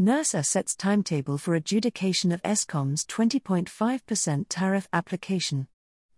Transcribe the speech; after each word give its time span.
NERSA 0.00 0.44
sets 0.44 0.74
timetable 0.74 1.38
for 1.38 1.54
adjudication 1.54 2.32
of 2.32 2.42
Eskom's 2.42 3.04
20.5% 3.04 4.46
tariff 4.48 4.88
application. 4.92 5.68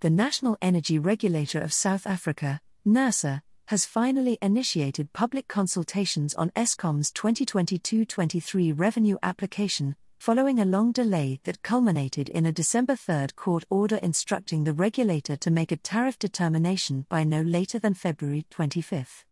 The 0.01 0.09
National 0.09 0.57
Energy 0.63 0.99
Regulator 0.99 1.61
of 1.61 1.75
South 1.75 2.07
Africa, 2.07 2.63
NERSA, 2.87 3.43
has 3.67 3.85
finally 3.85 4.39
initiated 4.41 5.13
public 5.13 5.47
consultations 5.47 6.33
on 6.37 6.53
Eskom's 6.53 7.13
2022 7.13 8.07
23 8.07 8.73
revenue 8.73 9.19
application, 9.23 9.95
following 10.19 10.59
a 10.59 10.65
long 10.65 10.91
delay 10.91 11.39
that 11.45 11.61
culminated 11.61 12.31
in 12.31 12.47
a 12.47 12.53
December 12.53 12.97
3 12.97 13.27
court 13.37 13.65
order 13.69 13.97
instructing 13.97 14.65
the 14.65 14.73
regulator 14.73 15.37
to 15.37 15.51
make 15.51 15.71
a 15.71 15.77
tariff 15.77 16.19
determination 16.19 17.05
by 17.11 17.25
no 17.25 17.43
later 17.43 17.79
than 17.79 17.93
February 17.93 18.47
25. 18.49 19.27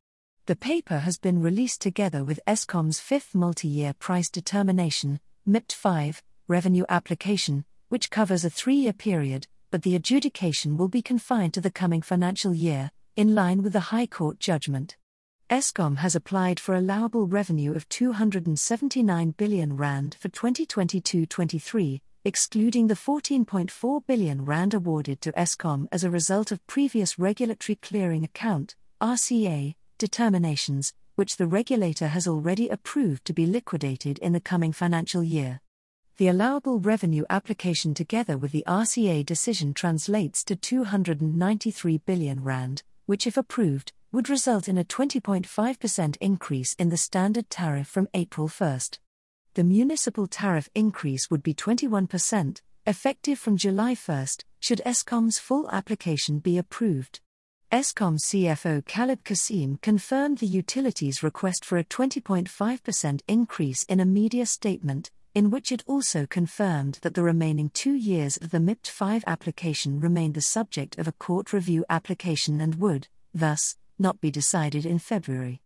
The 0.47 0.57
paper 0.57 0.99
has 0.99 1.17
been 1.17 1.41
released 1.41 1.81
together 1.81 2.23
with 2.23 2.39
Eskom's 2.47 3.01
fifth 3.01 3.35
multi 3.35 3.67
year 3.67 3.95
price 3.95 4.29
determination, 4.29 5.19
MYPD 5.49 5.73
5, 5.73 6.23
revenue 6.49 6.85
application, 6.91 7.65
which 7.89 8.11
covers 8.11 8.45
a 8.45 8.51
three 8.51 8.75
year 8.75 8.93
period, 8.93 9.47
but 9.71 9.85
the 9.85 9.97
adjudication 9.97 10.77
will 10.77 10.89
be 10.89 11.01
confined 11.01 11.55
to 11.55 11.63
the 11.63 11.71
coming 11.71 12.03
financial 12.03 12.53
year, 12.53 12.91
in 13.17 13.35
line 13.35 13.63
with 13.63 13.73
the 13.73 13.89
High 13.89 14.07
Court 14.07 14.39
judgment. 14.39 14.99
Eskom 15.49 15.97
has 15.97 16.15
applied 16.15 16.61
for 16.61 16.75
allowable 16.75 17.27
revenue 17.27 17.75
of 17.75 17.89
279 17.89 19.31
billion 19.39 19.79
rand 19.79 20.15
for 20.21 20.29
2022-23, 20.29 22.03
excluding 22.27 22.89
the 22.89 22.93
14.4 22.93 24.07
billion 24.07 24.45
rand 24.45 24.75
awarded 24.75 25.23
to 25.23 25.33
Eskom 25.33 25.89
as 25.91 26.05
a 26.05 26.11
result 26.11 26.53
of 26.53 26.67
previous 26.67 27.19
regulatory 27.19 27.77
clearing 27.77 28.25
account 28.25 28.77
(RCA) 29.01 29.75
determinations, 29.99 30.93
which 31.15 31.37
the 31.37 31.47
regulator 31.47 32.09
has 32.09 32.27
already 32.27 32.69
approved 32.69 33.25
to 33.25 33.33
be 33.33 33.47
liquidated 33.47 34.19
in 34.19 34.33
the 34.33 34.41
coming 34.41 34.73
financial 34.73 35.23
year. 35.23 35.61
The 36.17 36.29
allowable 36.29 36.79
revenue 36.79 37.25
application 37.29 37.93
together 37.93 38.39
with 38.39 38.53
the 38.53 38.65
RCA 38.67 39.27
decision 39.27 39.75
translates 39.75 40.45
to 40.45 40.55
293 40.55 41.99
billion 41.99 42.43
rand, 42.45 42.83
which 43.07 43.27
if 43.27 43.37
approved, 43.37 43.93
would 44.13 44.31
result 44.31 44.69
in 44.69 44.79
a 44.79 44.85
20.5% 44.85 46.17
increase 46.21 46.75
in 46.75 46.89
the 46.89 46.97
standard 46.97 47.51
tariff 47.51 47.89
from 47.89 48.09
April 48.15 48.47
1. 48.47 48.79
The 49.55 49.65
municipal 49.65 50.29
tariff 50.29 50.69
increase 50.75 51.31
would 51.31 51.43
be 51.43 51.53
21%, 51.53 52.61
effective 52.87 53.39
from 53.39 53.57
July 53.57 53.97
1, 53.97 54.27
should 54.61 54.83
Eskom's 54.87 55.41
full 55.41 55.69
application 55.71 56.39
be 56.39 56.59
approved. 56.59 57.21
Eskom 57.75 58.21
CFO 58.21 58.85
Calib 58.85 59.25
Cassim 59.25 59.81
confirmed 59.83 60.39
the 60.39 60.47
utilities' 60.47 61.25
request 61.25 61.65
for 61.65 61.77
a 61.77 61.83
20.5% 61.83 63.21
increase 63.27 63.83
in 63.89 63.99
a 63.99 64.05
media 64.05 64.47
statement, 64.47 65.11
in 65.35 65.51
which 65.51 65.73
it 65.73 65.83
also 65.89 66.25
confirmed 66.25 67.01
that 67.03 67.15
the 67.15 67.23
remaining 67.25 67.71
two 67.71 67.95
years 67.95 68.37
of 68.37 68.53
the 68.53 68.61
MYPD 68.61 68.87
5 68.87 69.25
application 69.27 69.99
remained 69.99 70.35
the 70.35 70.41
subject 70.41 70.97
of 71.01 71.09
a 71.09 71.13
court 71.19 71.53
review 71.53 71.85
application 71.91 72.61
and 72.61 72.77
would, 72.77 73.09
thus, 73.35 73.75
not 73.99 74.21
be 74.21 74.31
decided 74.31 74.87
in 74.87 75.01
February. 75.01 75.61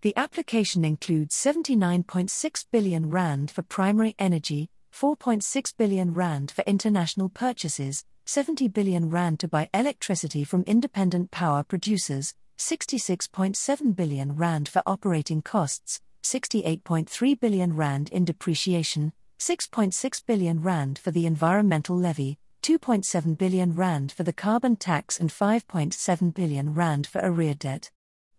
The 0.00 0.16
application 0.16 0.84
includes 0.84 1.36
79.6 1.36 2.66
billion 2.72 3.08
rand 3.08 3.52
for 3.52 3.62
primary 3.62 4.16
energy, 4.18 4.68
4.6 4.92 5.76
billion 5.76 6.14
rand 6.14 6.50
for 6.50 6.62
international 6.62 7.28
purchases, 7.28 8.04
70 8.26 8.68
billion 8.68 9.10
rand 9.10 9.40
to 9.40 9.48
buy 9.48 9.68
electricity 9.74 10.44
from 10.44 10.62
independent 10.62 11.30
power 11.30 11.62
producers, 11.62 12.34
66.7 12.58 13.96
billion 13.96 14.36
rand 14.36 14.68
for 14.68 14.82
operating 14.86 15.42
costs, 15.42 16.00
68.3 16.22 17.40
billion 17.40 17.74
rand 17.74 18.10
in 18.10 18.24
depreciation, 18.24 19.12
6.6 19.40 20.26
billion 20.26 20.62
rand 20.62 20.98
for 20.98 21.10
the 21.10 21.26
environmental 21.26 21.96
levy, 21.96 22.38
2.7 22.62 23.36
billion 23.36 23.74
rand 23.74 24.12
for 24.12 24.22
the 24.22 24.32
carbon 24.32 24.76
tax 24.76 25.18
and 25.18 25.30
5.7 25.30 26.32
billion 26.32 26.74
rand 26.74 27.08
for 27.08 27.20
arrear 27.24 27.54
debt. 27.54 27.90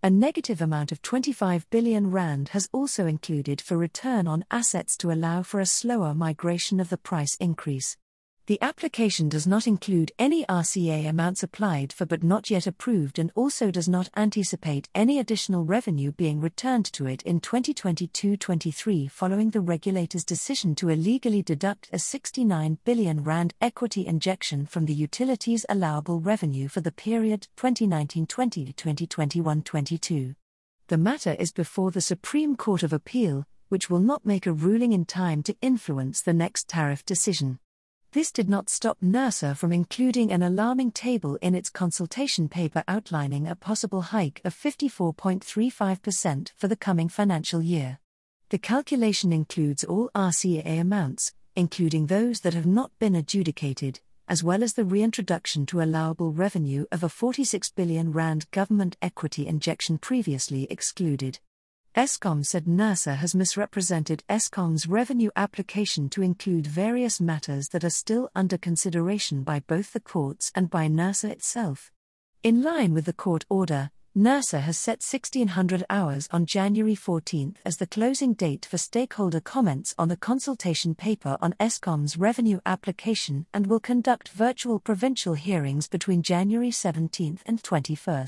A 0.06 0.10
negative 0.10 0.62
amount 0.62 0.92
of 0.92 1.02
25 1.02 1.70
billion 1.70 2.12
rand 2.12 2.50
has 2.50 2.68
also 2.74 3.06
included 3.06 3.62
for 3.62 3.78
return 3.78 4.28
on 4.28 4.44
assets 4.52 4.98
to 4.98 5.14
allow 5.14 5.44
for 5.44 5.62
a 5.62 5.66
slower 5.66 6.14
migration 6.14 6.82
of 6.82 6.90
the 6.90 6.98
price 6.98 7.38
increase. 7.40 7.96
The 8.46 8.62
application 8.62 9.30
does 9.30 9.48
not 9.48 9.68
include 9.68 10.12
any 10.20 10.44
RCA 10.48 11.08
amounts 11.08 11.44
applied 11.44 11.94
for 11.94 12.06
but 12.06 12.24
not 12.24 12.52
yet 12.52 12.68
approved 12.68 13.18
and 13.18 13.32
also 13.36 13.72
does 13.72 13.88
not 13.88 14.10
anticipate 14.18 14.90
any 14.94 15.18
additional 15.18 15.64
revenue 15.64 16.12
being 16.12 16.42
returned 16.42 16.84
to 16.92 17.08
it 17.08 17.22
in 17.22 17.40
2022 17.40 18.36
23 18.36 19.08
following 19.08 19.52
the 19.52 19.62
regulator's 19.62 20.26
decision 20.26 20.76
to 20.76 20.90
illegally 20.90 21.42
deduct 21.42 21.88
a 21.94 22.00
69 22.00 22.80
billion 22.84 23.24
Rand 23.24 23.54
equity 23.62 24.06
injection 24.06 24.66
from 24.66 24.88
the 24.88 24.94
utilities' 24.94 25.66
allowable 25.70 26.20
revenue 26.20 26.68
for 26.68 26.82
the 26.82 26.92
period 26.92 27.48
2019 27.56 28.26
20 28.28 28.66
to 28.66 28.74
2021 28.74 29.62
22. 29.62 30.36
The 30.90 30.98
matter 30.98 31.38
is 31.40 31.54
before 31.54 31.92
the 31.92 32.02
Supreme 32.02 32.58
Court 32.58 32.84
of 32.84 32.92
Appeal, 32.92 33.46
which 33.70 33.90
will 33.90 34.00
not 34.02 34.26
make 34.26 34.46
a 34.46 34.52
ruling 34.52 34.92
in 34.92 35.06
time 35.06 35.44
to 35.44 35.56
influence 35.62 36.22
the 36.22 36.34
next 36.34 36.68
tariff 36.68 37.06
decision. 37.06 37.60
This 38.14 38.32
did 38.32 38.48
not 38.48 38.70
stop 38.70 39.00
NERSA 39.02 39.58
from 39.58 39.72
including 39.72 40.32
an 40.32 40.44
alarming 40.44 40.92
table 40.92 41.40
in 41.42 41.56
its 41.56 41.72
consultation 41.72 42.48
paper 42.48 42.84
outlining 42.88 43.48
a 43.48 43.56
possible 43.56 44.04
hike 44.04 44.40
of 44.46 44.54
54.35% 44.54 46.52
for 46.56 46.68
the 46.68 46.76
coming 46.76 47.10
financial 47.10 47.60
year. 47.60 47.98
The 48.50 48.60
calculation 48.60 49.34
includes 49.34 49.84
all 49.84 50.12
RCA 50.14 50.80
amounts, 50.80 51.34
including 51.56 52.06
those 52.06 52.42
that 52.42 52.54
have 52.54 52.68
not 52.68 52.92
been 53.00 53.16
adjudicated, 53.16 54.00
as 54.28 54.44
well 54.44 54.62
as 54.62 54.74
the 54.74 54.86
reintroduction 54.86 55.66
to 55.66 55.82
allowable 55.82 56.32
revenue 56.32 56.86
of 56.92 57.04
a 57.04 57.10
46 57.10 57.72
billion 57.72 58.12
rand 58.12 58.46
government 58.52 58.96
equity 59.02 59.48
injection 59.48 59.98
previously 59.98 60.68
excluded. 60.70 61.40
Eskom 61.96 62.44
said 62.44 62.66
NERSA 62.66 63.18
has 63.18 63.36
misrepresented 63.36 64.24
Eskom's 64.28 64.88
revenue 64.88 65.30
application 65.36 66.10
to 66.10 66.24
include 66.24 66.66
various 66.66 67.22
matters 67.22 67.68
that 67.68 67.84
are 67.84 67.92
still 67.92 68.32
under 68.34 68.58
consideration 68.58 69.44
by 69.44 69.60
both 69.60 69.94
the 69.94 70.00
courts 70.00 70.52
and 70.56 70.72
by 70.72 70.88
NERSA 70.88 71.30
itself. 71.30 71.92
In 72.42 72.64
line 72.64 72.96
with 72.96 73.06
the 73.06 73.14
court 73.14 73.46
order, 73.48 73.92
NERSA 74.18 74.62
has 74.62 74.76
set 74.76 75.04
1600 75.04 75.84
hours 75.88 76.28
on 76.32 76.48
January 76.48 76.96
14 76.96 77.58
as 77.64 77.78
the 77.78 77.86
closing 77.86 78.34
date 78.34 78.66
for 78.66 78.80
stakeholder 78.80 79.40
comments 79.40 79.94
on 80.00 80.08
the 80.08 80.18
consultation 80.18 80.96
paper 80.96 81.38
on 81.42 81.54
Eskom's 81.60 82.18
revenue 82.18 82.60
application 82.66 83.46
and 83.54 83.68
will 83.68 83.80
conduct 83.80 84.30
virtual 84.30 84.80
provincial 84.80 85.36
hearings 85.36 85.88
between 85.88 86.24
January 86.24 86.72
17 86.72 87.38
and 87.46 87.64
21. 87.64 88.28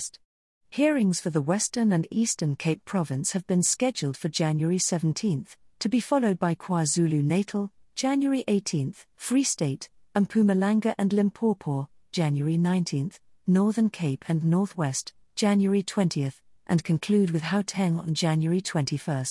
Hearings 0.76 1.22
for 1.22 1.30
the 1.30 1.42
Western 1.42 1.94
and 1.94 2.06
Eastern 2.12 2.58
Cape 2.58 2.84
Province 2.84 3.32
have 3.32 3.48
been 3.48 3.64
scheduled 3.64 4.18
for 4.18 4.28
January 4.28 4.78
17, 4.78 5.48
to 5.80 5.88
be 5.88 6.02
followed 6.02 6.38
by 6.38 6.54
KwaZulu 6.54 7.24
Natal, 7.24 7.72
January 7.96 8.44
18, 8.50 8.94
Free 9.16 9.46
State, 9.46 9.88
Mpumalanga 10.14 10.94
and 10.98 11.14
Limpopo, 11.14 11.88
January 12.12 12.58
19, 12.58 13.14
Northern 13.48 13.90
Cape 13.90 14.26
and 14.28 14.44
Northwest, 14.44 15.14
January 15.38 15.82
20, 15.82 16.30
and 16.68 16.84
conclude 16.84 17.32
with 17.32 17.44
Gauteng 17.44 17.98
on 17.98 18.14
January 18.14 18.60
21. 18.60 19.28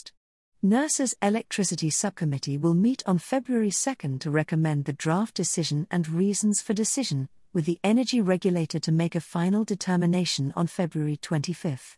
NERSA's 0.64 1.14
Electricity 1.20 1.90
Subcommittee 1.90 2.56
will 2.56 2.72
meet 2.72 3.02
on 3.04 3.18
February 3.18 3.70
2 3.70 4.16
to 4.16 4.30
recommend 4.30 4.86
the 4.86 4.94
draft 4.94 5.34
decision 5.34 5.86
and 5.90 6.08
reasons 6.08 6.62
for 6.62 6.72
decision, 6.72 7.28
with 7.54 7.64
the 7.64 7.78
energy 7.84 8.20
regulator 8.20 8.80
to 8.80 8.92
make 8.92 9.14
a 9.14 9.20
final 9.20 9.64
determination 9.64 10.52
on 10.56 10.66
February 10.66 11.16
25. 11.16 11.96